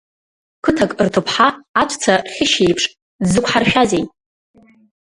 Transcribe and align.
Қыҭак 0.63 0.91
рҭыԥҳа, 1.05 1.47
аҵәца 1.81 2.13
хьышь 2.33 2.57
еиԥш, 2.65 2.83
дзықәҳаршәазеи! 3.23 4.03